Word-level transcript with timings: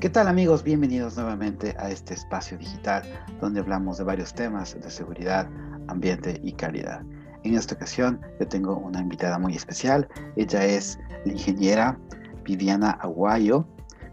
¿Qué 0.00 0.08
tal 0.08 0.28
amigos? 0.28 0.62
Bienvenidos 0.62 1.16
nuevamente 1.16 1.74
a 1.76 1.90
este 1.90 2.14
espacio 2.14 2.56
digital 2.56 3.02
donde 3.40 3.58
hablamos 3.58 3.98
de 3.98 4.04
varios 4.04 4.32
temas 4.32 4.80
de 4.80 4.90
seguridad, 4.92 5.50
ambiente 5.88 6.40
y 6.44 6.52
calidad. 6.52 7.02
En 7.42 7.54
esta 7.54 7.74
ocasión 7.74 8.20
yo 8.38 8.46
tengo 8.46 8.76
una 8.76 9.00
invitada 9.00 9.40
muy 9.40 9.56
especial. 9.56 10.06
Ella 10.36 10.64
es 10.64 11.00
la 11.24 11.32
ingeniera 11.32 11.98
Viviana 12.44 12.92
Aguayo. 13.00 13.66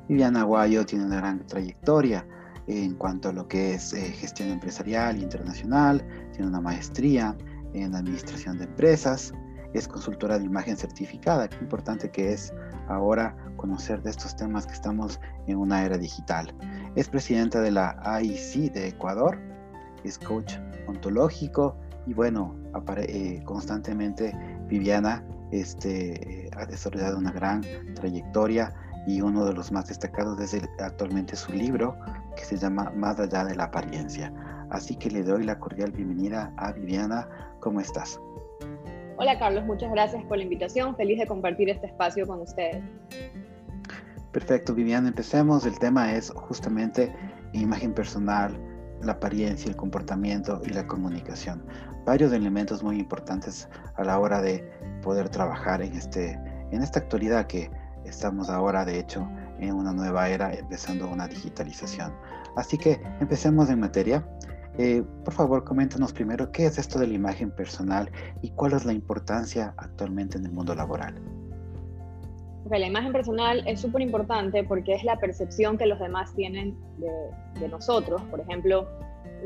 Viviana 0.07 0.41
Aguayo 0.41 0.87
tiene 0.87 1.05
una 1.05 1.17
gran 1.17 1.45
trayectoria 1.45 2.25
en 2.65 2.95
cuanto 2.95 3.29
a 3.29 3.33
lo 3.33 3.47
que 3.47 3.75
es 3.75 3.93
eh, 3.93 4.11
gestión 4.11 4.49
empresarial 4.49 5.21
internacional, 5.21 6.03
tiene 6.31 6.47
una 6.47 6.61
maestría 6.61 7.37
en 7.73 7.93
administración 7.93 8.57
de 8.57 8.63
empresas, 8.63 9.33
es 9.75 9.87
consultora 9.87 10.39
de 10.39 10.45
imagen 10.45 10.77
certificada, 10.77 11.47
qué 11.47 11.57
importante 11.57 12.09
que 12.09 12.33
es 12.33 12.51
ahora 12.87 13.35
conocer 13.57 14.01
de 14.01 14.11
estos 14.11 14.35
temas 14.35 14.65
que 14.65 14.73
estamos 14.73 15.19
en 15.47 15.57
una 15.57 15.85
era 15.85 15.97
digital. 15.97 16.53
Es 16.95 17.07
presidenta 17.07 17.61
de 17.61 17.71
la 17.71 17.97
AIC 18.03 18.71
de 18.71 18.87
Ecuador, 18.89 19.39
es 20.03 20.17
coach 20.19 20.53
ontológico 20.87 21.75
y 22.05 22.13
bueno, 22.13 22.55
eh, 22.97 23.41
constantemente 23.45 24.35
Viviana 24.67 25.23
este, 25.51 26.49
ha 26.55 26.65
desarrollado 26.65 27.17
una 27.17 27.31
gran 27.31 27.61
trayectoria 27.95 28.73
y 29.07 29.21
uno 29.21 29.45
de 29.45 29.53
los 29.53 29.71
más 29.71 29.87
destacados 29.87 30.39
es 30.39 30.61
actualmente 30.79 31.35
su 31.35 31.53
libro 31.53 31.95
que 32.35 32.43
se 32.43 32.57
llama 32.57 32.91
Más 32.95 33.19
allá 33.19 33.45
de 33.45 33.55
la 33.55 33.65
apariencia. 33.65 34.33
Así 34.69 34.95
que 34.95 35.11
le 35.11 35.23
doy 35.23 35.43
la 35.43 35.59
cordial 35.59 35.91
bienvenida 35.91 36.51
a 36.57 36.71
Viviana. 36.71 37.27
¿Cómo 37.59 37.79
estás? 37.79 38.19
Hola 39.17 39.39
Carlos, 39.39 39.63
muchas 39.65 39.89
gracias 39.91 40.21
por 40.25 40.37
la 40.37 40.43
invitación. 40.43 40.93
Feliz 40.97 41.19
de 41.19 41.25
compartir 41.25 41.69
este 41.69 41.87
espacio 41.87 42.27
con 42.27 42.41
ustedes. 42.41 42.83
Perfecto, 44.33 44.75
Viviana, 44.75 45.07
empecemos. 45.07 45.65
El 45.65 45.79
tema 45.79 46.13
es 46.13 46.31
justamente 46.31 47.15
imagen 47.53 47.93
personal, 47.93 48.53
la 49.01 49.13
apariencia, 49.13 49.69
el 49.69 49.77
comportamiento 49.77 50.61
y 50.65 50.69
la 50.71 50.85
comunicación. 50.85 51.65
Varios 52.05 52.33
elementos 52.33 52.83
muy 52.83 52.99
importantes 52.99 53.69
a 53.95 54.03
la 54.03 54.19
hora 54.19 54.41
de 54.41 54.69
poder 55.01 55.29
trabajar 55.29 55.81
en, 55.81 55.93
este, 55.93 56.37
en 56.71 56.83
esta 56.83 56.99
actualidad 56.99 57.47
que 57.47 57.71
estamos 58.03 58.49
ahora, 58.49 58.83
de 58.83 58.99
hecho, 58.99 59.25
en 59.59 59.73
una 59.75 59.93
nueva 59.93 60.27
era, 60.27 60.53
empezando 60.53 61.07
una 61.07 61.29
digitalización. 61.29 62.13
Así 62.57 62.77
que 62.77 63.01
empecemos 63.21 63.69
en 63.69 63.79
materia. 63.79 64.27
Eh, 64.77 65.03
por 65.23 65.33
favor, 65.33 65.63
coméntanos 65.63 66.11
primero 66.11 66.51
qué 66.51 66.65
es 66.65 66.77
esto 66.77 66.99
de 66.99 67.07
la 67.07 67.13
imagen 67.13 67.51
personal 67.51 68.11
y 68.41 68.49
cuál 68.51 68.73
es 68.73 68.85
la 68.85 68.93
importancia 68.93 69.73
actualmente 69.77 70.37
en 70.37 70.45
el 70.45 70.51
mundo 70.51 70.75
laboral 70.75 71.15
la 72.69 72.87
imagen 72.87 73.11
personal 73.11 73.63
es 73.67 73.79
súper 73.79 74.01
importante 74.01 74.63
porque 74.63 74.95
es 74.95 75.03
la 75.03 75.17
percepción 75.19 75.77
que 75.77 75.85
los 75.85 75.99
demás 75.99 76.33
tienen 76.35 76.75
de, 76.97 77.67
nosotros. 77.69 78.21
Por 78.23 78.39
ejemplo, 78.39 78.87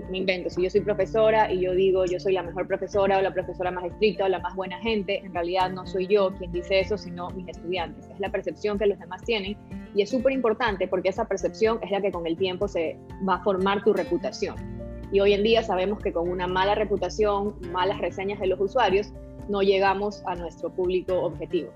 me 0.10 0.20
invento, 0.20 0.50
si 0.50 0.64
yo 0.64 0.70
soy 0.70 0.82
profesora 0.82 1.52
y 1.52 1.62
yo 1.62 1.74
digo 1.74 2.06
yo 2.06 2.20
soy 2.20 2.34
la 2.34 2.44
mejor 2.44 2.68
profesora 2.68 3.18
o 3.18 3.22
la 3.22 3.34
profesora 3.34 3.72
más 3.72 3.86
estricta 3.86 4.26
o 4.26 4.28
la 4.30 4.40
más 4.40 4.56
buena 4.56 4.80
gente, 4.80 5.20
en 5.20 5.34
realidad 5.34 5.70
no 5.70 5.86
soy 5.86 6.08
yo 6.08 6.34
quien 6.38 6.52
dice 6.52 6.80
eso, 6.80 6.98
sino 6.98 7.30
mis 7.32 7.48
estudiantes. 7.48 8.10
Es 8.10 8.20
la 8.20 8.32
percepción 8.32 8.80
que 8.80 8.88
los 8.88 8.98
demás 9.00 9.22
tienen 9.24 9.58
y 9.94 10.02
es 10.02 10.10
súper 10.10 10.32
importante 10.32 10.88
porque 10.88 11.10
esa 11.10 11.26
percepción 11.26 11.80
es 11.82 11.92
la 11.92 12.02
que 12.02 12.12
con 12.12 12.26
el 12.26 12.38
tiempo 12.38 12.68
se 12.68 12.98
va 13.28 13.36
a 13.36 13.44
formar 13.44 13.84
tu 13.84 13.94
reputación. 13.94 14.79
Y 15.12 15.20
hoy 15.20 15.34
en 15.34 15.44
día 15.44 15.64
sabemos 15.64 16.00
que 16.00 16.14
con 16.14 16.30
una 16.30 16.48
mala 16.48 16.76
reputación, 16.76 17.56
malas 17.72 18.00
reseñas 18.00 18.40
de 18.40 18.48
los 18.48 18.60
usuarios, 18.60 19.12
no 19.48 19.62
llegamos 19.62 20.24
a 20.28 20.36
nuestro 20.36 20.70
público 20.70 21.20
objetivo. 21.22 21.72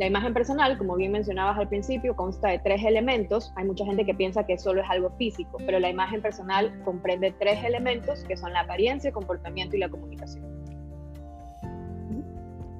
La 0.00 0.06
imagen 0.06 0.34
personal, 0.34 0.76
como 0.78 0.96
bien 0.96 1.12
mencionabas 1.12 1.58
al 1.58 1.68
principio, 1.68 2.16
consta 2.16 2.48
de 2.48 2.58
tres 2.58 2.82
elementos. 2.84 3.52
Hay 3.56 3.66
mucha 3.66 3.84
gente 3.84 4.04
que 4.04 4.14
piensa 4.14 4.44
que 4.44 4.58
solo 4.58 4.80
es 4.82 4.90
algo 4.90 5.10
físico, 5.10 5.58
pero 5.64 5.78
la 5.78 5.90
imagen 5.90 6.20
personal 6.20 6.82
comprende 6.84 7.32
tres 7.38 7.62
elementos 7.62 8.24
que 8.24 8.36
son 8.36 8.52
la 8.52 8.60
apariencia, 8.60 9.08
el 9.08 9.14
comportamiento 9.14 9.76
y 9.76 9.78
la 9.78 9.88
comunicación. 9.88 10.44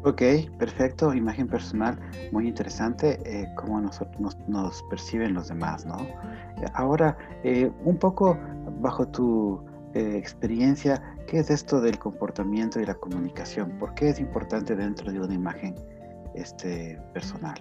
Ok, 0.04 0.20
perfecto. 0.58 1.14
Imagen 1.14 1.46
personal, 1.46 1.96
muy 2.32 2.48
interesante, 2.48 3.20
eh, 3.24 3.46
cómo 3.54 3.80
nosotros 3.80 4.36
nos, 4.48 4.82
perciben 4.90 5.34
los 5.34 5.46
demás, 5.48 5.86
¿no? 5.86 5.96
Ahora, 6.74 7.16
eh, 7.44 7.70
un 7.84 7.98
poco 7.98 8.36
bajo 8.80 9.06
tu 9.06 9.64
eh, 9.94 10.16
experiencia, 10.16 11.02
¿qué 11.26 11.38
es 11.38 11.50
esto 11.50 11.80
del 11.80 11.98
comportamiento 11.98 12.80
y 12.80 12.86
la 12.86 12.94
comunicación? 12.94 13.78
¿Por 13.78 13.94
qué 13.94 14.08
es 14.10 14.20
importante 14.20 14.74
dentro 14.74 15.12
de 15.12 15.20
una 15.20 15.34
imagen 15.34 15.74
este, 16.34 16.98
personal. 17.12 17.54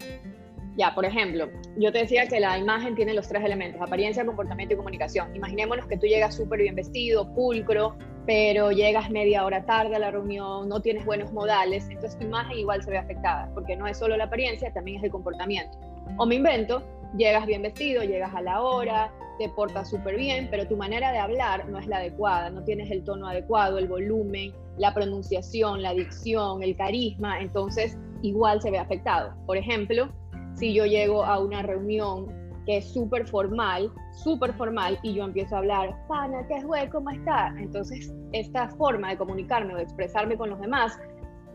Ya, 0.77 0.95
por 0.95 1.03
ejemplo, 1.03 1.49
yo 1.77 1.91
te 1.91 1.99
decía 1.99 2.27
que 2.27 2.39
la 2.39 2.57
imagen 2.57 2.95
tiene 2.95 3.13
los 3.13 3.27
tres 3.27 3.43
elementos, 3.43 3.81
apariencia, 3.81 4.25
comportamiento 4.25 4.73
y 4.73 4.77
comunicación. 4.77 5.35
Imaginémonos 5.35 5.85
que 5.85 5.97
tú 5.97 6.07
llegas 6.07 6.35
súper 6.35 6.61
bien 6.61 6.75
vestido, 6.75 7.33
pulcro, 7.33 7.97
pero 8.25 8.71
llegas 8.71 9.09
media 9.09 9.43
hora 9.43 9.65
tarde 9.65 9.95
a 9.95 9.99
la 9.99 10.11
reunión, 10.11 10.69
no 10.69 10.81
tienes 10.81 11.05
buenos 11.05 11.33
modales, 11.33 11.89
entonces 11.89 12.17
tu 12.17 12.25
imagen 12.25 12.57
igual 12.57 12.81
se 12.83 12.91
ve 12.91 12.97
afectada, 12.97 13.49
porque 13.53 13.75
no 13.75 13.85
es 13.85 13.97
solo 13.97 14.15
la 14.15 14.25
apariencia, 14.25 14.71
también 14.71 14.97
es 14.97 15.03
el 15.03 15.11
comportamiento. 15.11 15.77
O 16.17 16.25
me 16.25 16.35
invento, 16.35 16.83
llegas 17.17 17.45
bien 17.45 17.63
vestido, 17.63 18.03
llegas 18.03 18.33
a 18.33 18.41
la 18.41 18.61
hora, 18.61 19.11
te 19.41 19.50
portas 19.50 19.90
súper 19.90 20.18
bien, 20.18 20.50
pero 20.52 20.68
tu 20.68 20.78
manera 20.78 21.12
de 21.12 21.18
hablar 21.18 21.68
no 21.68 21.79
es 21.79 21.88
la 21.88 21.97
adecuada, 21.97 22.52
no 22.52 22.63
tienes 22.63 22.91
el 22.91 23.03
tono 23.03 23.28
adecuado, 23.28 23.79
el 23.79 23.88
volumen, 23.88 24.53
la 24.78 24.94
pronunciación, 24.94 25.81
la 25.81 25.96
dicción, 25.96 26.62
el 26.62 26.78
carisma, 26.78 27.40
entonces 27.40 27.97
igual 28.22 28.62
se 28.62 28.69
ve 28.69 28.78
afectado. 28.78 29.34
Por 29.47 29.57
ejemplo, 29.57 30.09
si 30.53 30.75
yo 30.75 30.85
llego 30.85 31.25
a 31.25 31.40
una 31.40 31.63
reunión 31.63 32.28
que 32.68 32.78
es 32.78 32.94
súper 32.94 33.28
formal, 33.28 33.91
súper 34.12 34.53
formal, 34.53 35.00
y 35.02 35.16
yo 35.16 35.24
empiezo 35.24 35.56
a 35.56 35.59
hablar, 35.59 35.96
pana, 36.08 36.46
¿qué 36.47 36.62
güey? 36.63 36.88
¿Cómo 36.90 37.09
está? 37.09 37.52
Entonces, 37.58 38.13
esta 38.34 38.69
forma 38.69 39.09
de 39.09 39.18
comunicarme 39.18 39.73
o 39.73 39.78
de 39.78 39.84
expresarme 39.84 40.38
con 40.38 40.52
los 40.52 40.62
demás 40.62 41.00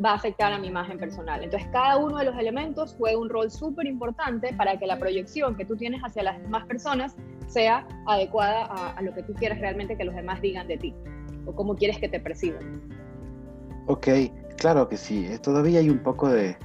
va 0.04 0.10
a 0.10 0.14
afectar 0.14 0.52
a 0.52 0.58
mi 0.58 0.66
imagen 0.66 0.98
personal. 0.98 1.44
Entonces, 1.44 1.68
cada 1.72 1.98
uno 1.98 2.18
de 2.18 2.24
los 2.24 2.36
elementos 2.36 2.96
juega 2.98 3.16
un 3.16 3.30
rol 3.30 3.48
súper 3.48 3.86
importante 3.86 4.52
para 4.54 4.76
que 4.76 4.88
la 4.88 4.98
proyección 4.98 5.54
que 5.54 5.64
tú 5.64 5.76
tienes 5.76 6.02
hacia 6.02 6.24
las 6.24 6.42
demás 6.42 6.66
personas 6.66 7.14
sea 7.46 7.86
adecuada 8.06 8.64
a, 8.64 9.00
lo 9.02 9.14
que 9.14 9.22
tú 9.22 9.34
quieres 9.34 9.60
realmente 9.60 9.96
que 9.96 10.04
los 10.04 10.14
demás 10.14 10.40
digan 10.40 10.66
de 10.68 10.76
ti 10.78 10.94
o 11.46 11.54
cómo 11.54 11.76
quieres 11.76 11.98
que 11.98 12.08
te 12.08 12.20
perciban. 12.20 12.82
Ok, 13.86 14.08
Claro 14.56 14.88
que 14.88 14.96
sí, 14.96 15.26
eh, 15.26 15.38
todavía 15.38 15.80
hay 15.80 15.90
un 15.90 15.98
poco 15.98 16.28
de, 16.28 16.56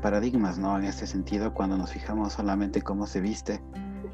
paradigmas, 0.00 0.58
¿no? 0.58 0.78
En 0.78 0.84
este 0.84 1.06
sentido, 1.06 1.52
cuando 1.52 1.76
nos 1.76 1.92
fijamos 1.92 2.34
solamente 2.34 2.82
cómo 2.82 3.06
se 3.06 3.20
viste, 3.20 3.60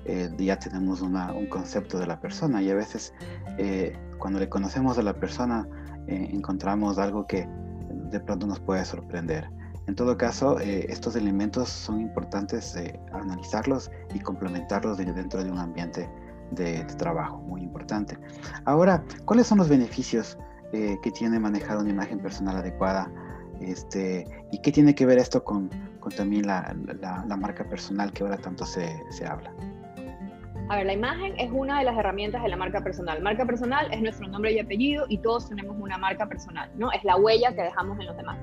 eh, 0.07 0.31
ya 0.39 0.59
tenemos 0.59 1.03
un 1.03 1.47
concepto 1.49 1.99
de 1.99 2.07
la 2.07 2.21
persona 2.21 2.63
y 2.63 2.71
a 2.71 2.75
veces 2.75 3.13
eh, 3.59 3.93
cuando 4.19 4.39
le 4.39 4.49
conocemos 4.49 4.97
a 4.99 5.03
la 5.03 5.13
persona 5.13 5.69
encontramos 6.07 6.97
algo 6.97 7.27
que 7.27 7.47
de 8.11 8.19
pronto 8.19 8.47
nos 8.47 8.61
puede 8.61 8.83
sorprender. 8.87 9.51
En 9.88 9.94
todo 9.94 10.19
caso, 10.19 10.60
estos 10.60 11.16
elementos 11.16 11.71
son 11.71 12.03
importantes 12.03 12.76
analizarlos 13.10 13.91
y 14.15 14.21
complementarlos 14.21 14.99
dentro 14.99 15.43
de 15.43 15.50
un 15.50 15.59
ambiente 15.59 16.10
de, 16.50 16.84
trabajo, 16.99 17.38
muy 17.38 17.62
importante. 17.62 18.19
Ahora, 18.66 19.03
¿cuáles 19.25 19.47
son 19.47 19.56
los 19.56 19.71
beneficios 19.71 20.37
eh, 20.75 20.99
qué 21.03 21.10
tiene 21.10 21.41
manejar 21.41 21.78
una 21.78 21.88
imagen 21.88 22.19
personal 22.19 22.59
adecuada 22.59 23.10
este, 23.62 24.26
y 24.53 24.59
qué 24.60 24.71
tiene 24.72 24.94
que 24.94 25.06
ver 25.06 25.16
esto 25.16 25.43
con, 25.43 25.71
con 26.00 26.12
también 26.12 26.47
la, 26.47 26.76
la, 27.00 27.37
marca 27.38 27.65
personal 27.65 28.12
que 28.12 28.25
ahora 28.25 28.37
tanto 28.37 28.66
se, 28.66 29.03
se 29.09 29.26
habla. 29.26 29.50
A 30.69 30.76
ver, 30.76 30.84
la 30.84 30.93
imagen 30.93 31.32
es 31.38 31.50
una 31.50 31.78
de 31.78 31.87
las 31.87 31.97
herramientas 31.97 32.43
de 32.43 32.50
la 32.50 32.59
marca 32.59 32.82
personal. 32.82 33.22
Marca 33.22 33.47
personal 33.47 33.88
es 33.91 34.03
nuestro 34.03 34.28
nombre 34.28 34.53
y 34.53 34.59
apellido 34.59 35.06
y 35.09 35.16
todos 35.16 35.49
tenemos 35.49 35.75
una 35.81 35.97
marca 35.97 36.26
personal, 36.26 36.70
¿no? 36.76 36.93
Es 36.93 37.03
la 37.05 37.16
huella 37.16 37.55
que 37.55 37.62
dejamos 37.62 37.99
en 37.99 38.05
los 38.05 38.16
demás. 38.19 38.37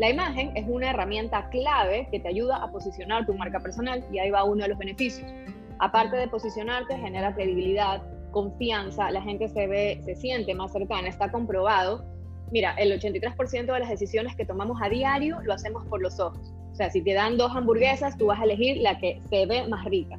La 0.00 0.08
imagen 0.08 0.56
es 0.56 0.64
una 0.66 0.88
herramienta 0.88 1.50
clave 1.50 2.08
que 2.10 2.20
te 2.20 2.28
ayuda 2.28 2.56
a 2.56 2.72
posicionar 2.72 3.26
tu 3.26 3.34
marca 3.34 3.60
personal 3.60 4.02
y 4.10 4.18
ahí 4.18 4.30
va 4.30 4.44
uno 4.44 4.62
de 4.62 4.70
los 4.70 4.78
beneficios. 4.78 5.30
Aparte 5.78 6.16
de 6.16 6.26
posicionarte, 6.26 6.96
genera 6.96 7.34
credibilidad, 7.34 8.02
confianza, 8.30 9.10
la 9.10 9.20
gente 9.20 9.50
se 9.50 9.66
ve, 9.66 10.00
se 10.02 10.14
siente 10.14 10.54
más 10.54 10.72
cercana, 10.72 11.06
está 11.06 11.30
comprobado. 11.30 12.02
Mira, 12.50 12.72
el 12.78 12.98
83% 12.98 13.74
de 13.74 13.78
las 13.78 13.90
decisiones 13.90 14.34
que 14.36 14.46
tomamos 14.46 14.80
a 14.82 14.88
diario 14.88 15.38
lo 15.42 15.52
hacemos 15.52 15.84
por 15.84 16.00
los 16.00 16.18
ojos. 16.18 16.50
O 16.72 16.74
sea, 16.74 16.88
si 16.88 17.02
te 17.02 17.12
dan 17.12 17.36
dos 17.36 17.54
hamburguesas, 17.54 18.16
tú 18.16 18.28
vas 18.28 18.40
a 18.40 18.44
elegir 18.44 18.78
la 18.78 18.98
que 18.98 19.20
se 19.28 19.44
ve 19.44 19.68
más 19.68 19.84
rica. 19.84 20.18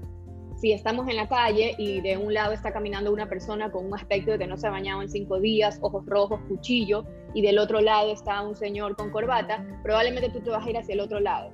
Si 0.57 0.74
estamos 0.74 1.07
en 1.07 1.16
la 1.16 1.27
calle 1.27 1.74
y 1.80 2.01
de 2.01 2.18
un 2.18 2.36
lado 2.36 2.54
está 2.54 2.72
caminando 2.72 3.12
una 3.12 3.27
persona 3.27 3.72
con 3.72 3.88
un 3.88 3.95
aspecto 3.95 4.30
de 4.30 4.38
que 4.38 4.45
no 4.45 4.57
se 4.57 4.68
ha 4.68 4.69
bañado 4.69 5.01
en 5.01 5.10
cinco 5.10 5.39
días, 5.39 5.80
ojos 5.81 6.06
rojos, 6.06 6.39
cuchillo, 6.48 7.04
y 7.33 7.42
del 7.42 7.60
otro 7.60 7.81
lado 7.81 8.12
está 8.12 8.42
un 8.42 8.56
señor 8.56 8.95
con 8.95 9.12
corbata, 9.12 9.66
probablemente 9.83 10.30
tú 10.30 10.42
te 10.42 10.50
vas 10.50 10.66
a 10.66 10.69
ir 10.69 10.78
hacia 10.78 10.94
el 10.94 11.00
otro 11.00 11.19
lado 11.19 11.51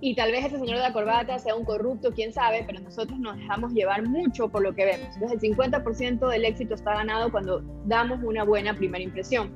y 0.00 0.14
tal 0.14 0.30
vez 0.30 0.44
ese 0.44 0.58
señor 0.58 0.76
de 0.76 0.82
la 0.82 0.92
corbata 0.92 1.38
sea 1.38 1.56
un 1.56 1.64
corrupto, 1.64 2.12
quién 2.12 2.32
sabe, 2.32 2.62
pero 2.64 2.80
nosotros 2.80 3.18
nos 3.18 3.36
dejamos 3.36 3.72
llevar 3.72 4.06
mucho 4.06 4.48
por 4.48 4.62
lo 4.62 4.74
que 4.74 4.84
vemos. 4.84 5.08
Entonces 5.14 5.42
el 5.42 5.56
50% 5.56 6.28
del 6.28 6.44
éxito 6.44 6.74
está 6.74 6.94
ganado 6.94 7.32
cuando 7.32 7.62
damos 7.84 8.22
una 8.22 8.44
buena 8.44 8.74
primera 8.74 9.02
impresión. 9.02 9.50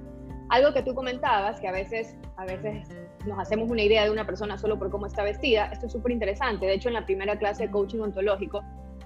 Algo 0.48 0.72
que 0.72 0.82
tú 0.82 0.94
comentabas, 0.94 1.60
que 1.60 1.68
a 1.68 1.72
veces, 1.72 2.16
a 2.36 2.44
veces 2.44 2.88
nos 3.24 3.38
hacemos 3.38 3.70
una 3.70 3.82
idea 3.82 4.04
de 4.04 4.10
una 4.10 4.26
persona 4.26 4.58
solo 4.58 4.78
por 4.78 4.90
cómo 4.90 5.06
está 5.06 5.22
vestida, 5.22 5.66
esto 5.66 5.86
es 5.86 5.92
súper 5.92 6.10
interesante. 6.10 6.66
De 6.66 6.74
hecho, 6.74 6.88
en 6.88 6.94
la 6.94 7.06
primera 7.06 7.38
clase 7.38 7.66
de 7.66 7.70
coaching 7.70 8.00
ontológico, 8.00 8.62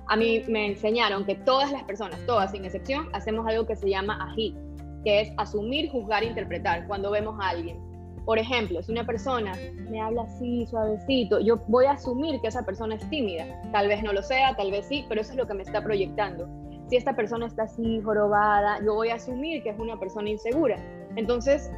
A 0.08 0.14
mí 0.14 0.44
me 0.46 0.66
enseñaron 0.66 1.24
que 1.24 1.34
todas 1.34 1.72
las 1.72 1.82
personas, 1.82 2.24
todas 2.26 2.52
sin 2.52 2.64
excepción, 2.64 3.08
hacemos 3.12 3.44
algo 3.48 3.66
que 3.66 3.74
se 3.74 3.90
llama 3.90 4.16
ají, 4.30 4.56
que 5.04 5.20
es 5.22 5.32
asumir, 5.36 5.90
juzgar, 5.90 6.24
interpretar 6.24 6.86
cuando 6.86 7.10
vemos 7.10 7.38
a 7.40 7.50
alguien. 7.50 7.78
Por 8.24 8.38
ejemplo, 8.38 8.82
si 8.82 8.90
una 8.90 9.06
persona 9.06 9.52
me 9.88 10.00
habla 10.00 10.22
así, 10.22 10.66
suavecito, 10.66 11.38
yo 11.38 11.58
voy 11.68 11.84
a 11.86 11.92
asumir 11.92 12.40
que 12.40 12.48
esa 12.48 12.64
persona 12.64 12.96
es 12.96 13.08
tímida. 13.08 13.44
Tal 13.70 13.86
vez 13.86 14.02
no 14.02 14.12
lo 14.12 14.22
sea, 14.22 14.56
tal 14.56 14.72
vez 14.72 14.86
sí, 14.86 15.04
pero 15.08 15.20
eso 15.20 15.30
es 15.30 15.36
lo 15.36 15.46
que 15.46 15.54
me 15.54 15.62
está 15.62 15.82
proyectando. 15.82 16.48
Si 16.88 16.96
esta 16.96 17.14
persona 17.14 17.46
está 17.46 17.64
así, 17.64 18.00
jorobada, 18.02 18.80
yo 18.84 18.94
voy 18.94 19.10
a 19.10 19.14
asumir 19.14 19.62
que 19.62 19.70
es 19.70 19.78
una 19.78 19.98
persona 19.98 20.28
insegura. 20.28 20.76
Entonces, 21.14 21.70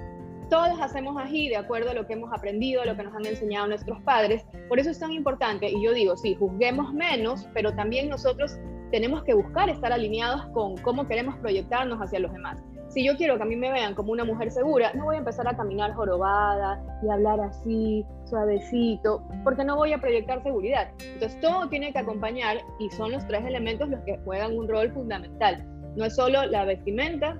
todos 0.48 0.80
hacemos 0.80 1.20
ají 1.22 1.50
de 1.50 1.56
acuerdo 1.56 1.90
a 1.90 1.94
lo 1.94 2.06
que 2.06 2.14
hemos 2.14 2.32
aprendido, 2.32 2.80
a 2.80 2.86
lo 2.86 2.96
que 2.96 3.02
nos 3.02 3.14
han 3.14 3.26
enseñado 3.26 3.66
nuestros 3.66 4.00
padres. 4.02 4.46
Por 4.68 4.78
eso 4.78 4.90
es 4.90 4.98
tan 4.98 5.12
importante, 5.12 5.68
y 5.70 5.84
yo 5.84 5.92
digo, 5.92 6.16
sí, 6.16 6.34
juzguemos 6.34 6.94
menos, 6.94 7.46
pero 7.52 7.74
también 7.74 8.08
nosotros 8.08 8.56
tenemos 8.90 9.22
que 9.24 9.34
buscar 9.34 9.68
estar 9.68 9.92
alineados 9.92 10.46
con 10.54 10.76
cómo 10.78 11.06
queremos 11.06 11.36
proyectarnos 11.36 11.98
hacia 11.98 12.20
los 12.20 12.32
demás. 12.32 12.62
Si 12.88 13.04
yo 13.04 13.16
quiero 13.16 13.36
que 13.36 13.42
a 13.42 13.46
mí 13.46 13.56
me 13.56 13.70
vean 13.70 13.94
como 13.94 14.12
una 14.12 14.24
mujer 14.24 14.50
segura, 14.50 14.92
no 14.94 15.04
voy 15.04 15.16
a 15.16 15.18
empezar 15.18 15.46
a 15.46 15.56
caminar 15.56 15.92
jorobada 15.92 16.82
y 17.02 17.10
hablar 17.10 17.40
así, 17.40 18.04
suavecito, 18.24 19.22
porque 19.44 19.64
no 19.64 19.76
voy 19.76 19.92
a 19.92 19.98
proyectar 19.98 20.42
seguridad. 20.42 20.88
Entonces 21.00 21.38
todo 21.40 21.68
tiene 21.68 21.92
que 21.92 21.98
acompañar 21.98 22.58
y 22.78 22.90
son 22.90 23.12
los 23.12 23.26
tres 23.26 23.44
elementos 23.44 23.88
los 23.88 24.00
que 24.00 24.18
juegan 24.24 24.56
un 24.56 24.68
rol 24.68 24.90
fundamental. 24.92 25.64
No 25.96 26.06
es 26.06 26.14
solo 26.14 26.46
la 26.46 26.64
vestimenta, 26.64 27.38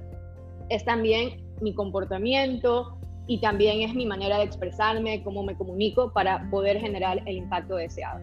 es 0.69 0.85
también 0.85 1.43
mi 1.61 1.75
comportamiento, 1.75 2.99
y 3.29 3.41
también 3.41 3.83
es 3.83 3.95
mi 3.95 4.07
manera 4.07 4.39
de 4.39 4.45
expresarme, 4.45 5.23
cómo 5.23 5.43
me 5.45 5.55
comunico 5.55 6.13
para 6.13 6.49
poder 6.51 6.81
generar 6.81 7.21
el 7.27 7.37
impacto 7.37 7.77
deseado. 7.77 8.21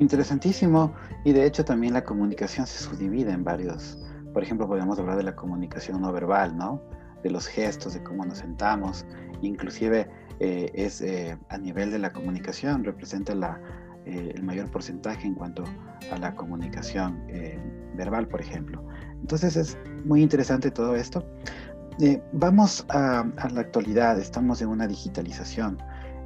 Interesantísimo. 0.00 0.92
Y 1.24 1.32
de 1.32 1.46
hecho 1.46 1.64
también 1.64 1.94
la 1.94 2.04
comunicación 2.04 2.66
se 2.66 2.82
subdivide 2.82 3.30
en 3.30 3.44
varios. 3.44 3.98
Por 4.34 4.42
ejemplo, 4.42 4.68
podemos 4.68 4.98
hablar 4.98 5.16
de 5.16 5.22
la 5.22 5.34
comunicación 5.34 6.02
no 6.02 6.12
verbal, 6.12 6.56
¿no? 6.56 6.82
De 7.22 7.30
los 7.30 7.46
gestos, 7.46 7.94
de 7.94 8.02
cómo 8.02 8.26
nos 8.26 8.38
sentamos. 8.38 9.06
Inclusive 9.40 10.10
eh, 10.40 10.70
es 10.74 11.00
eh, 11.00 11.38
a 11.48 11.56
nivel 11.56 11.90
de 11.90 11.98
la 11.98 12.12
comunicación, 12.12 12.84
representa 12.84 13.34
la, 13.34 13.58
eh, 14.04 14.32
el 14.34 14.42
mayor 14.42 14.70
porcentaje 14.70 15.26
en 15.26 15.34
cuanto 15.34 15.64
a 16.12 16.18
la 16.18 16.34
comunicación 16.34 17.26
verbal, 17.96 18.28
por 18.28 18.42
ejemplo. 18.42 18.84
Entonces 19.22 19.56
es 19.56 19.78
muy 20.04 20.22
interesante 20.22 20.70
todo 20.70 20.94
esto. 20.94 21.24
Eh, 22.00 22.20
vamos 22.32 22.84
a, 22.88 23.24
la 23.52 23.60
actualidad, 23.60 24.18
estamos 24.18 24.60
en 24.60 24.68
una 24.68 24.88
digitalización, 24.88 25.78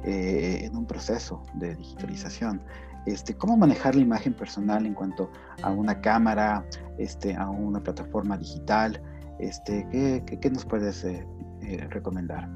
eh, 0.03 0.61
en 0.63 0.75
un 0.75 0.87
proceso 0.87 1.43
de 1.53 1.75
digitalización. 1.75 2.61
Este, 3.05 3.35
¿Cómo 3.35 3.55
manejar 3.55 3.93
la 3.93 4.01
imagen 4.01 4.33
personal 4.33 4.85
en 4.87 4.95
cuanto 4.95 5.31
a 5.61 5.69
una 5.69 6.01
cámara, 6.01 6.65
este, 6.99 7.35
a 7.35 7.49
una 7.49 7.81
plataforma 7.81 8.37
digital? 8.37 9.01
Este, 9.39 9.87
¿qué, 9.91 10.49
nos 10.49 10.65
puedes 10.65 11.03
eh, 11.03 11.25
recomendar? 11.89 12.47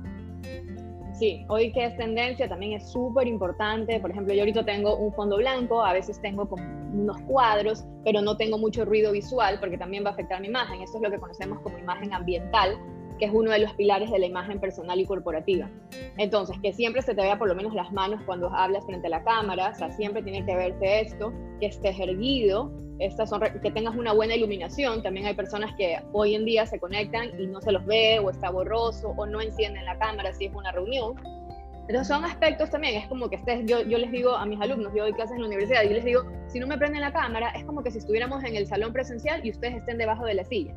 Sí, 1.14 1.46
hoy 1.48 1.72
que 1.72 1.86
es 1.86 1.96
tendencia 1.96 2.50
también 2.50 2.74
es 2.74 2.92
súper 2.92 3.28
importante. 3.28 4.00
Por 4.00 4.12
ejemplo, 4.12 4.34
yo 4.34 4.42
ahorita 4.42 4.66
tengo 4.66 4.98
un 4.98 5.14
fondo 5.14 5.38
blanco, 5.38 5.84
a 5.84 5.94
veces 5.94 6.20
tengo 6.22 6.50
como 6.50 6.64
unos 6.94 7.20
cuadros, 7.22 7.86
pero 8.04 8.22
no 8.22 8.36
tengo 8.36 8.58
mucho 8.58 8.84
ruido 8.84 9.12
visual 9.12 9.58
porque 9.60 9.78
también 9.78 10.04
va 10.04 10.10
a 10.10 10.14
afectar 10.14 10.42
mi 10.42 10.48
imagen. 10.48 10.82
Esto 10.82 10.98
es 10.98 11.04
lo 11.04 11.12
que 11.12 11.20
conocemos 11.20 11.60
como 11.60 11.78
imagen 11.78 12.14
ambiental 12.14 12.78
que 13.20 13.26
es 13.26 13.32
uno 13.32 13.52
de 13.52 13.60
los 13.60 13.72
pilares 13.74 14.10
de 14.12 14.20
la 14.20 14.26
imagen 14.26 14.60
personal 14.60 15.00
y 15.00 15.06
corporativa. 15.06 15.70
Entonces, 16.18 16.58
que 16.62 16.74
siempre 16.74 17.02
se 17.02 17.14
te 17.14 17.22
vea 17.22 17.38
por 17.38 17.48
lo 17.48 17.56
menos 17.56 17.74
las 17.74 17.92
manos 17.92 18.22
cuando 18.26 18.50
hablas 18.50 18.86
frente 18.86 19.08
a 19.08 19.10
la 19.12 19.24
cámara, 19.24 19.70
o 19.70 19.76
sea, 19.76 19.92
siempre 19.92 20.24
tiene 20.24 20.46
que 20.46 20.56
verse 20.56 21.02
esto, 21.02 21.32
que 21.60 21.68
estés 21.68 22.00
erguido, 22.00 22.72
estas 23.00 23.30
son, 23.30 23.42
que 23.62 23.72
tengas 23.72 23.96
una 23.96 24.14
buena 24.14 24.36
iluminación. 24.36 25.02
También 25.04 25.26
hay 25.26 25.34
personas 25.34 25.74
que 25.76 26.00
hoy 26.12 26.36
en 26.36 26.46
día 26.46 26.66
se 26.66 26.80
conectan 26.80 27.30
y 27.40 27.48
no 27.48 27.62
se 27.62 27.72
los 27.72 27.86
ve, 27.86 28.20
o 28.20 28.30
está 28.30 28.50
borroso, 28.50 29.14
o 29.18 29.26
no 29.26 29.42
encienden 29.42 29.86
la 29.86 29.98
cámara 29.98 30.34
si 30.34 30.46
es 30.46 30.54
una 30.54 30.72
reunión. 30.72 31.16
Entonces 31.88 32.08
son 32.08 32.24
aspectos 32.24 32.70
también, 32.70 32.96
es 32.96 33.08
como 33.08 33.30
que 33.30 33.36
estés, 33.36 33.66
yo, 33.66 33.82
yo 33.82 33.98
les 33.98 34.10
digo 34.10 34.32
a 34.32 34.46
mis 34.46 34.60
alumnos, 34.62 34.94
yo 34.96 35.04
doy 35.04 35.12
clases 35.12 35.36
en 35.36 35.42
la 35.42 35.48
universidad 35.48 35.84
y 35.84 35.90
les 35.90 36.06
digo, 36.06 36.24
si 36.48 36.58
no 36.58 36.66
me 36.66 36.78
prenden 36.78 37.02
la 37.02 37.12
cámara, 37.12 37.50
es 37.50 37.66
como 37.66 37.84
que 37.84 37.92
si 37.92 37.98
estuviéramos 37.98 38.42
en 38.46 38.56
el 38.56 38.68
salón 38.68 38.94
presencial 38.94 39.46
y 39.46 39.52
ustedes 39.52 39.76
estén 39.76 39.98
debajo 39.98 40.24
de 40.24 40.36
la 40.36 40.46
silla 40.46 40.74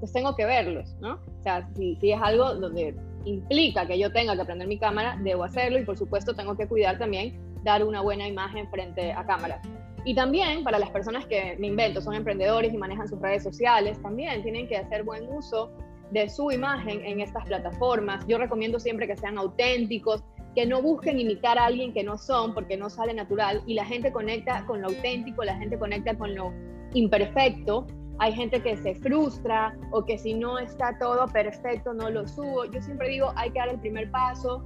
pues 0.00 0.12
tengo 0.12 0.34
que 0.36 0.44
verlos, 0.44 0.94
¿no? 1.00 1.14
O 1.14 1.42
sea, 1.42 1.68
si, 1.74 1.96
si 1.96 2.12
es 2.12 2.20
algo 2.20 2.54
donde 2.54 2.94
implica 3.24 3.86
que 3.86 3.98
yo 3.98 4.12
tenga 4.12 4.36
que 4.36 4.44
prender 4.44 4.68
mi 4.68 4.78
cámara, 4.78 5.18
debo 5.22 5.44
hacerlo 5.44 5.78
y 5.78 5.84
por 5.84 5.96
supuesto 5.96 6.34
tengo 6.34 6.56
que 6.56 6.66
cuidar 6.66 6.98
también 6.98 7.38
dar 7.64 7.84
una 7.84 8.00
buena 8.00 8.26
imagen 8.26 8.68
frente 8.70 9.12
a 9.12 9.26
cámara. 9.26 9.60
Y 10.08 10.14
también 10.14 10.64
para 10.64 10.78
las 10.78 10.88
personas 10.88 11.26
que 11.26 11.54
me 11.58 11.66
invento, 11.66 12.00
son 12.00 12.14
emprendedores 12.14 12.72
y 12.72 12.78
manejan 12.78 13.06
sus 13.06 13.20
redes 13.20 13.42
sociales, 13.42 14.00
también 14.00 14.42
tienen 14.42 14.66
que 14.66 14.78
hacer 14.78 15.04
buen 15.04 15.30
uso 15.30 15.70
de 16.12 16.30
su 16.30 16.50
imagen 16.50 17.04
en 17.04 17.20
estas 17.20 17.44
plataformas. 17.44 18.26
Yo 18.26 18.38
recomiendo 18.38 18.80
siempre 18.80 19.06
que 19.06 19.18
sean 19.18 19.36
auténticos, 19.36 20.24
que 20.54 20.64
no 20.64 20.80
busquen 20.80 21.20
imitar 21.20 21.58
a 21.58 21.66
alguien 21.66 21.92
que 21.92 22.02
no 22.02 22.16
son, 22.16 22.54
porque 22.54 22.78
no 22.78 22.88
sale 22.88 23.12
natural, 23.12 23.62
y 23.66 23.74
la 23.74 23.84
gente 23.84 24.10
conecta 24.10 24.64
con 24.64 24.80
lo 24.80 24.88
auténtico, 24.88 25.44
la 25.44 25.58
gente 25.58 25.78
conecta 25.78 26.16
con 26.16 26.34
lo 26.34 26.54
imperfecto, 26.94 27.86
hay 28.18 28.32
gente 28.32 28.62
que 28.62 28.78
se 28.78 28.94
frustra 28.94 29.76
o 29.90 30.06
que 30.06 30.16
si 30.16 30.32
no 30.32 30.58
está 30.58 30.96
todo 30.98 31.26
perfecto 31.26 31.92
no 31.92 32.08
lo 32.08 32.26
subo. 32.26 32.64
Yo 32.64 32.80
siempre 32.80 33.10
digo, 33.10 33.30
hay 33.36 33.50
que 33.50 33.58
dar 33.58 33.68
el 33.68 33.78
primer 33.78 34.10
paso, 34.10 34.64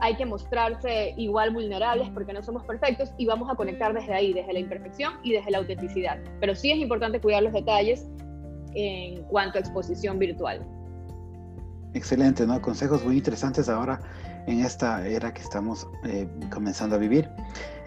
hay 0.00 0.16
que 0.16 0.26
mostrarse 0.26 1.14
igual 1.16 1.52
vulnerables 1.52 2.08
porque 2.10 2.32
no 2.32 2.42
somos 2.42 2.64
perfectos 2.64 3.12
y 3.18 3.26
vamos 3.26 3.50
a 3.50 3.54
conectar 3.54 3.92
desde 3.92 4.12
ahí, 4.12 4.32
desde 4.32 4.52
la 4.52 4.58
imperfección 4.58 5.14
y 5.22 5.32
desde 5.32 5.50
la 5.50 5.58
autenticidad. 5.58 6.18
Pero 6.40 6.54
sí 6.54 6.70
es 6.70 6.78
importante 6.78 7.20
cuidar 7.20 7.42
los 7.42 7.52
detalles 7.52 8.06
en 8.74 9.22
cuanto 9.24 9.58
a 9.58 9.60
exposición 9.60 10.18
virtual. 10.18 10.66
Excelente, 11.94 12.46
¿no? 12.46 12.60
Consejos 12.62 13.04
muy 13.04 13.16
interesantes 13.16 13.68
ahora 13.68 14.00
en 14.46 14.60
esta 14.60 15.06
era 15.06 15.34
que 15.34 15.42
estamos 15.42 15.88
eh, 16.04 16.28
comenzando 16.50 16.96
a 16.96 16.98
vivir. 16.98 17.28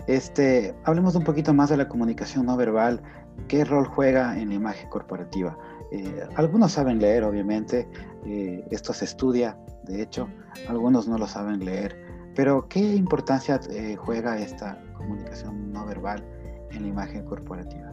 Este, 0.08 0.76
hablemos 0.84 1.16
un 1.16 1.24
poquito 1.24 1.54
más 1.54 1.70
de 1.70 1.78
la 1.78 1.88
comunicación 1.88 2.46
no 2.46 2.58
verbal 2.58 3.02
¿Qué 3.48 3.66
rol 3.66 3.86
juega 3.86 4.38
en 4.40 4.50
la 4.50 4.56
imagen 4.56 4.90
corporativa? 4.90 5.58
Eh, 5.92 6.28
algunos 6.36 6.72
saben 6.72 7.00
leer, 7.00 7.24
obviamente, 7.24 7.88
eh, 8.26 8.66
esto 8.72 8.94
se 8.94 9.06
estudia, 9.06 9.58
de 9.84 10.02
hecho, 10.02 10.30
algunos 10.68 11.08
no 11.08 11.18
lo 11.18 11.28
saben 11.28 11.64
leer, 11.64 12.03
pero 12.36 12.68
¿qué 12.68 12.80
importancia 12.80 13.60
eh, 13.72 13.96
juega 13.96 14.38
esta 14.40 14.82
comunicación 14.98 15.72
no 15.72 15.86
verbal 15.86 16.24
en 16.72 16.84
la 16.84 16.88
imagen 16.88 17.26
corporativa? 17.26 17.92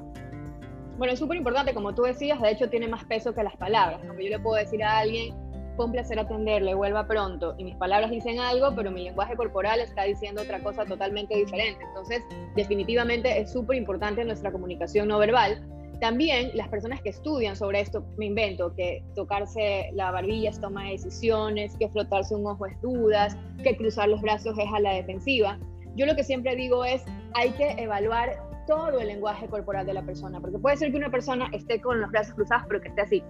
Bueno, 0.98 1.14
es 1.14 1.18
súper 1.18 1.38
importante, 1.38 1.72
como 1.72 1.94
tú 1.94 2.02
decías, 2.02 2.40
de 2.40 2.50
hecho 2.50 2.68
tiene 2.68 2.86
más 2.86 3.04
peso 3.04 3.34
que 3.34 3.42
las 3.42 3.56
palabras. 3.56 4.00
Como 4.00 4.20
yo 4.20 4.28
le 4.28 4.38
puedo 4.38 4.56
decir 4.56 4.82
a 4.84 4.98
alguien, 4.98 5.34
fue 5.76 5.86
un 5.86 5.92
placer 5.92 6.18
atenderle, 6.18 6.74
vuelva 6.74 7.06
pronto. 7.06 7.54
Y 7.56 7.64
mis 7.64 7.76
palabras 7.76 8.10
dicen 8.10 8.38
algo, 8.38 8.74
pero 8.74 8.90
mi 8.90 9.04
lenguaje 9.04 9.34
corporal 9.34 9.80
está 9.80 10.02
diciendo 10.04 10.42
otra 10.42 10.62
cosa 10.62 10.84
totalmente 10.84 11.34
diferente. 11.34 11.82
Entonces, 11.88 12.22
definitivamente 12.54 13.40
es 13.40 13.50
súper 13.50 13.78
importante 13.78 14.22
nuestra 14.26 14.52
comunicación 14.52 15.08
no 15.08 15.18
verbal. 15.18 15.66
También 16.00 16.50
las 16.54 16.68
personas 16.68 17.02
que 17.02 17.10
estudian 17.10 17.56
sobre 17.56 17.80
esto, 17.80 18.04
me 18.16 18.26
invento 18.26 18.74
que 18.74 19.04
tocarse 19.14 19.90
la 19.92 20.10
barbilla 20.10 20.50
es 20.50 20.60
toma 20.60 20.84
de 20.84 20.92
decisiones, 20.92 21.76
que 21.76 21.88
frotarse 21.90 22.34
un 22.34 22.46
ojo 22.46 22.66
es 22.66 22.80
dudas, 22.80 23.36
que 23.62 23.76
cruzar 23.76 24.08
los 24.08 24.22
brazos 24.22 24.58
es 24.58 24.72
a 24.72 24.80
la 24.80 24.94
defensiva. 24.94 25.58
Yo 25.96 26.06
lo 26.06 26.16
que 26.16 26.24
siempre 26.24 26.56
digo 26.56 26.84
es, 26.84 27.04
hay 27.34 27.50
que 27.50 27.72
evaluar 27.72 28.42
todo 28.66 28.98
el 28.98 29.08
lenguaje 29.08 29.46
corporal 29.48 29.84
de 29.84 29.92
la 29.92 30.02
persona, 30.02 30.40
porque 30.40 30.58
puede 30.58 30.76
ser 30.76 30.90
que 30.90 30.96
una 30.96 31.10
persona 31.10 31.50
esté 31.52 31.80
con 31.80 32.00
los 32.00 32.10
brazos 32.10 32.34
cruzados, 32.34 32.64
pero 32.68 32.80
que 32.80 32.88
esté 32.88 33.02
así, 33.02 33.22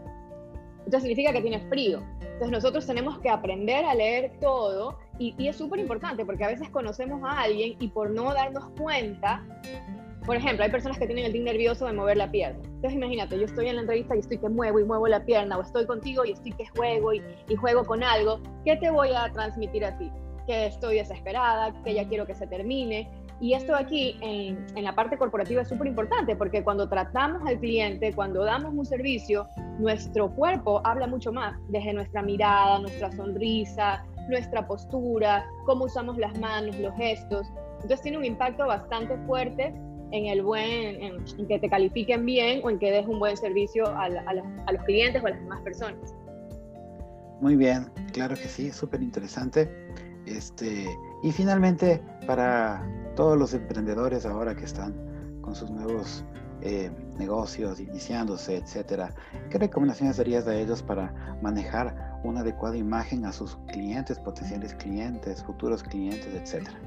entonces 0.91 1.09
significa 1.09 1.33
que 1.33 1.43
tiene 1.43 1.61
frío. 1.69 2.03
Entonces 2.21 2.51
nosotros 2.51 2.87
tenemos 2.87 3.19
que 3.21 3.29
aprender 3.29 3.85
a 3.85 3.95
leer 3.95 4.33
todo 4.41 4.99
y, 5.19 5.35
es 5.47 5.57
súper 5.57 5.79
importante 5.79 6.25
porque 6.25 6.43
a 6.43 6.49
veces 6.49 6.69
conocemos 6.71 7.23
a 7.23 7.43
alguien 7.43 7.77
y 7.79 7.89
por 7.89 8.11
no 8.11 8.33
darnos 8.33 8.71
cuenta, 8.79 9.45
por 10.27 10.37
ejemplo, 10.37 10.65
hay 10.65 10.71
personas 10.71 10.99
que 10.99 11.07
tienen 11.07 11.25
el 11.25 11.33
tic 11.33 11.43
nervioso 11.43 11.87
de 11.87 11.93
mover 11.93 12.17
la 12.17 12.31
pierna. 12.31 12.61
Entonces 12.65 12.93
imagínate, 12.95 13.39
yo 13.39 13.47
estoy 13.47 13.69
en 13.69 13.77
la 13.77 13.81
entrevista 13.83 14.15
y 14.17 14.21
estoy 14.21 14.39
que 14.39 14.49
muevo 14.49 14.79
y 14.79 14.85
muevo 14.85 15.09
la 15.09 15.25
pierna 15.25 15.57
o 15.57 15.63
estoy 15.63 15.87
contigo 15.87 16.25
y 16.25 16.33
estoy 16.33 16.53
que 16.53 16.67
juego 16.77 17.15
y, 17.15 17.23
y 17.49 17.57
juego 17.57 17.85
con 17.85 18.03
algo. 18.03 18.41
¿Qué 18.65 18.77
te 18.77 18.91
voy 18.91 19.11
a 19.15 19.31
transmitir 19.33 19.85
a 19.85 19.97
ti? 19.97 20.11
Que 20.47 20.67
estoy 20.67 20.97
desesperada, 20.97 21.75
que 21.85 21.95
ya 21.95 22.07
quiero 22.07 22.27
que 22.27 22.35
se 22.35 22.47
termine. 22.47 23.11
Y 23.41 23.55
esto 23.55 23.75
aquí 23.75 24.19
en, 24.21 24.67
en 24.77 24.85
la 24.85 24.95
parte 24.95 25.17
corporativa 25.17 25.63
es 25.63 25.69
súper 25.69 25.87
importante 25.87 26.37
porque 26.37 26.63
cuando 26.63 26.87
tratamos 26.87 27.41
al 27.47 27.59
cliente, 27.59 28.13
cuando 28.13 28.45
damos 28.45 28.75
un 28.75 28.85
servicio, 28.85 29.49
nuestro 29.79 30.31
cuerpo 30.35 30.83
habla 30.85 31.07
mucho 31.07 31.33
más, 31.33 31.59
desde 31.71 31.95
nuestra 31.95 32.21
mirada, 32.21 32.81
nuestra 32.81 33.11
sonrisa, 33.13 34.05
nuestra 34.29 34.67
postura, 34.67 35.47
cómo 35.65 35.87
usamos 35.87 36.19
las 36.19 36.39
manos, 36.39 36.79
los 36.79 36.95
gestos. 36.97 37.47
Entonces 37.77 38.03
tiene 38.03 38.19
un 38.19 38.27
impacto 38.27 38.67
bastante 38.67 39.17
fuerte 39.27 39.75
en 40.13 40.27
el 40.27 40.43
buen, 40.43 41.03
en, 41.03 41.47
que 41.49 41.59
te 41.59 41.69
califiquen 41.69 42.25
bien 42.25 42.61
o 42.65 42.71
en 42.71 42.79
que 42.79 42.91
des 42.91 43.07
un 43.07 43.19
buen 43.19 43.37
servicio 43.37 43.87
a, 43.87 44.05
a, 44.05 44.35
los, 44.35 44.45
a 44.67 44.73
los 44.73 44.83
clientes 44.85 45.23
o 45.23 45.27
a 45.27 45.31
las 45.31 45.41
demás 45.41 45.61
personas. 45.63 46.15
Muy 47.41 47.57
bien, 47.57 47.87
claro 48.13 48.35
que 48.35 48.49
sí, 48.49 48.71
súper 48.71 49.03
interesante. 49.03 49.71
Este, 50.27 50.87
y 51.23 51.33
finalmente, 51.33 52.03
para 52.27 52.87
todos 53.17 53.39
los 53.39 53.55
emprendedores 53.55 54.27
ahora 54.27 54.55
que 54.55 54.65
están 54.65 54.95
con 55.41 55.55
sus 55.55 55.71
nuevos 55.71 56.25
eh, 56.63 56.91
negocios, 57.19 57.81
iniciándose, 57.81 58.57
etcétera. 58.57 59.15
¿Qué 59.49 59.57
recomendaciones 59.57 60.19
darías 60.19 60.47
a 60.47 60.55
ellos 60.55 60.83
para 60.83 61.39
manejar 61.41 62.19
una 62.23 62.41
adecuada 62.41 62.77
imagen 62.77 63.25
a 63.25 63.33
sus 63.33 63.57
clientes, 63.73 64.19
potenciales 64.19 64.75
clientes, 64.75 65.43
futuros 65.43 65.83
clientes, 65.83 66.29
etcétera? 66.35 66.79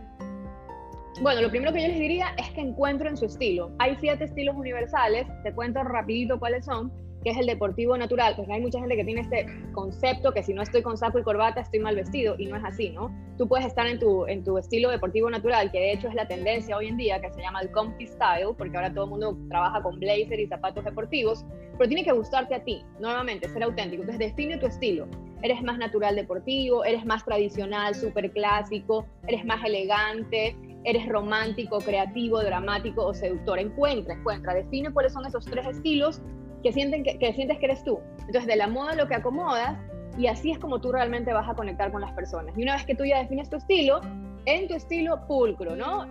Bueno, 1.22 1.42
lo 1.42 1.50
primero 1.50 1.72
que 1.72 1.82
yo 1.82 1.88
les 1.88 2.00
diría 2.00 2.34
es 2.38 2.50
que 2.52 2.62
encuentren 2.62 3.16
su 3.16 3.26
estilo. 3.26 3.72
Hay 3.78 3.96
siete 4.00 4.24
estilos 4.24 4.56
universales, 4.56 5.28
te 5.44 5.54
cuento 5.54 5.84
rapidito 5.84 6.40
cuáles 6.40 6.66
son, 6.66 6.92
que 7.24 7.30
es 7.30 7.38
el 7.38 7.46
deportivo 7.46 7.96
natural, 7.98 8.34
porque 8.36 8.52
hay 8.52 8.62
mucha 8.62 8.80
gente 8.80 8.96
que 8.96 9.06
tiene 9.06 9.22
este 9.22 9.46
concepto 9.74 10.34
que 10.34 10.42
si 10.44 10.54
no 10.54 10.64
estoy 10.64 10.82
con 10.82 10.98
saco 10.98 11.20
y 11.20 11.24
corbata 11.24 11.62
estoy 11.62 11.80
mal 11.80 11.96
vestido 11.96 12.36
y 12.38 12.48
no 12.48 12.58
es 12.58 12.64
así, 12.66 12.90
¿no? 12.90 13.16
Tú 13.38 13.48
puedes 13.48 13.66
estar 13.66 13.86
en 13.86 14.00
tu, 14.00 14.26
en 14.26 14.44
tu 14.44 14.58
estilo 14.58 14.90
deportivo 14.90 15.30
natural, 15.30 15.72
que 15.72 15.80
de 15.80 15.94
hecho 15.94 16.08
es 16.08 16.16
la 16.16 16.28
tendencia 16.28 16.76
hoy 16.76 16.88
en 16.88 16.98
día, 16.98 17.22
que 17.22 17.32
se 17.32 17.42
llama 17.42 17.62
el 17.62 17.72
comfy 17.72 18.08
style, 18.08 18.56
porque 18.58 18.76
ahora 18.76 18.92
todo 18.92 19.06
el 19.06 19.12
mundo 19.12 19.38
trabaja 19.50 19.84
con 19.84 20.00
blazer 20.00 20.40
y 20.40 20.48
zapatos 20.48 20.84
deportivos, 20.84 21.46
pero 21.78 21.88
tiene 21.88 22.04
que 22.04 22.12
gustarte 22.12 22.56
a 22.56 22.64
ti, 22.64 22.84
nuevamente, 23.00 23.48
ser 23.50 23.64
auténtico. 23.64 24.02
Entonces 24.02 24.32
define 24.32 24.58
tu 24.58 24.66
estilo. 24.66 25.08
Eres 25.44 25.62
más 25.62 25.78
natural 25.78 26.16
deportivo, 26.16 26.84
eres 26.84 27.06
más 27.06 27.24
tradicional, 27.24 27.94
súper 27.96 28.32
clásico, 28.32 29.06
eres 29.28 29.46
más 29.46 29.64
elegante, 29.66 30.56
eres 30.86 31.08
romántico, 31.08 31.80
creativo, 31.80 32.42
dramático 32.42 33.06
o 33.06 33.14
seductor. 33.14 33.60
Encuentra, 33.60 34.14
encuentra, 34.14 34.54
define 34.54 34.92
cuáles 34.92 35.14
son 35.14 35.26
esos 35.26 35.46
tres 35.46 35.66
estilos 35.66 36.22
que, 36.62 36.72
sienten 36.72 37.04
que, 37.04 37.34
sientes 37.34 37.58
que 37.60 37.66
eres 37.66 37.84
tú. 37.84 38.00
Entonces, 38.20 38.48
de 38.48 38.56
la 38.56 38.68
moda 38.68 38.96
lo 38.96 39.08
que 39.08 39.16
acomodas 39.16 39.78
y 40.18 40.28
así 40.28 40.52
es 40.52 40.60
como 40.60 40.80
tú 40.80 40.92
realmente 40.92 41.34
vas 41.34 41.50
a 41.50 41.56
conectar 41.56 41.92
con 41.92 42.02
las 42.02 42.12
personas. 42.14 42.58
Y 42.58 42.64
una 42.64 42.74
vez 42.74 42.86
que 42.86 42.96
tú 42.96 43.04
ya 43.04 43.20
defines 43.20 43.50
tu 43.50 43.58
estilo, 43.58 44.02
en 44.46 44.68
tu 44.68 44.76
estilo 44.76 45.26
pulcro, 45.28 45.76
¿no? 45.76 46.06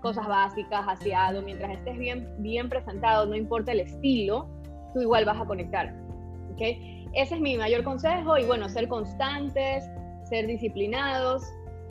Cosas 0.00 0.26
básicas, 0.26 0.84
aseado, 0.88 1.42
mientras 1.42 1.72
estés 1.72 1.98
bien, 1.98 2.28
bien 2.38 2.68
presentado, 2.68 3.26
no 3.26 3.36
importa 3.36 3.72
el 3.72 3.80
estilo, 3.80 4.48
tú 4.94 5.00
igual 5.00 5.24
vas 5.24 5.40
a 5.40 5.44
conectar. 5.44 5.94
¿ok? 6.52 6.60
Ese 7.14 7.34
es 7.34 7.40
mi 7.40 7.56
mayor 7.56 7.84
consejo 7.84 8.38
y 8.38 8.44
bueno, 8.44 8.68
ser 8.68 8.88
constantes, 8.88 9.84
ser 10.24 10.46
disciplinados, 10.46 11.42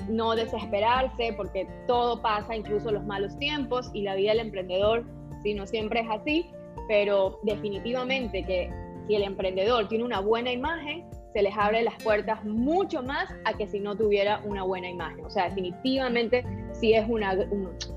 no 0.09 0.35
desesperarse 0.35 1.33
porque 1.37 1.67
todo 1.87 2.21
pasa, 2.21 2.55
incluso 2.55 2.91
los 2.91 3.05
malos 3.05 3.37
tiempos 3.37 3.89
y 3.93 4.01
la 4.01 4.15
vida 4.15 4.31
del 4.31 4.41
emprendedor, 4.41 5.05
si 5.43 5.53
no 5.53 5.65
siempre 5.67 6.01
es 6.01 6.07
así, 6.09 6.49
pero 6.87 7.39
definitivamente 7.43 8.43
que 8.43 8.69
si 9.07 9.15
el 9.15 9.23
emprendedor 9.23 9.87
tiene 9.87 10.03
una 10.03 10.19
buena 10.19 10.51
imagen, 10.51 11.05
se 11.33 11.41
les 11.41 11.55
abre 11.57 11.81
las 11.81 11.95
puertas 12.03 12.43
mucho 12.43 13.01
más 13.01 13.29
a 13.45 13.53
que 13.53 13.67
si 13.67 13.79
no 13.79 13.95
tuviera 13.95 14.41
una 14.43 14.63
buena 14.63 14.89
imagen. 14.89 15.25
O 15.25 15.29
sea, 15.29 15.45
definitivamente 15.45 16.45
sí 16.73 16.93
es 16.93 17.07
una, 17.07 17.37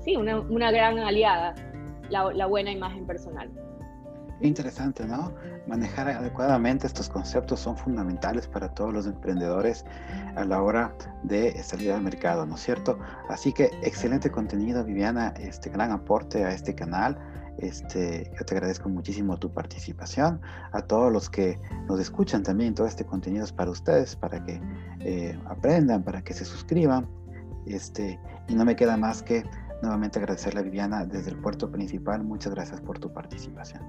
sí, 0.03 0.15
una, 0.15 0.39
una, 0.39 0.71
gran 0.71 0.97
aliada 0.99 1.53
la, 2.09 2.31
la 2.33 2.45
buena 2.45 2.71
imagen 2.71 3.05
personal. 3.05 3.51
Interesante, 4.41 5.05
¿no? 5.05 5.33
Manejar 5.65 6.09
adecuadamente 6.09 6.87
estos 6.87 7.07
conceptos 7.07 7.61
son 7.61 7.77
fundamentales 7.77 8.47
para 8.47 8.67
todos 8.73 8.93
los 8.93 9.07
emprendedores 9.07 9.85
a 10.35 10.43
la 10.43 10.61
hora 10.61 10.93
de 11.23 11.61
salir 11.63 11.91
al 11.91 12.01
mercado, 12.01 12.45
¿no 12.45 12.55
es 12.55 12.61
cierto? 12.61 12.99
Así 13.29 13.53
que 13.53 13.71
excelente 13.81 14.29
contenido, 14.29 14.83
Viviana, 14.83 15.33
este 15.39 15.69
gran 15.69 15.91
aporte 15.91 16.43
a 16.43 16.51
este 16.51 16.75
canal. 16.75 17.17
Este, 17.59 18.29
yo 18.37 18.45
te 18.45 18.55
agradezco 18.55 18.89
muchísimo 18.89 19.37
tu 19.37 19.53
participación. 19.53 20.41
A 20.73 20.81
todos 20.81 21.13
los 21.13 21.29
que 21.29 21.57
nos 21.87 22.01
escuchan 22.01 22.43
también, 22.43 22.75
todo 22.75 22.87
este 22.87 23.05
contenido 23.05 23.45
es 23.45 23.53
para 23.53 23.71
ustedes, 23.71 24.17
para 24.17 24.43
que 24.43 24.61
eh, 24.99 25.39
aprendan, 25.45 26.03
para 26.03 26.21
que 26.21 26.33
se 26.33 26.43
suscriban. 26.43 27.07
Este, 27.65 28.19
y 28.49 28.55
no 28.55 28.65
me 28.65 28.75
queda 28.75 28.97
más 28.97 29.23
que 29.23 29.45
nuevamente 29.81 30.19
agradecerle 30.19 30.59
a 30.59 30.63
Viviana 30.63 31.05
desde 31.05 31.31
el 31.31 31.37
puerto 31.37 31.71
principal. 31.71 32.21
Muchas 32.23 32.53
gracias 32.53 32.81
por 32.81 32.99
tu 32.99 33.13
participación. 33.13 33.81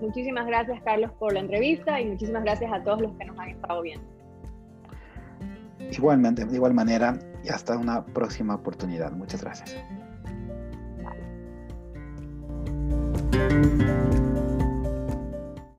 Muchísimas 0.00 0.46
gracias, 0.46 0.82
Carlos, 0.82 1.10
por 1.18 1.32
la 1.32 1.40
entrevista 1.40 2.00
y 2.00 2.06
muchísimas 2.06 2.44
gracias 2.44 2.72
a 2.72 2.82
todos 2.82 3.00
los 3.00 3.16
que 3.16 3.24
nos 3.24 3.38
han 3.38 3.48
estado 3.50 3.82
viendo. 3.82 4.06
Igualmente, 5.90 6.44
de 6.44 6.54
igual 6.54 6.74
manera, 6.74 7.18
y 7.44 7.48
hasta 7.48 7.78
una 7.78 8.04
próxima 8.04 8.54
oportunidad. 8.54 9.12
Muchas 9.12 9.42
gracias. 9.42 9.76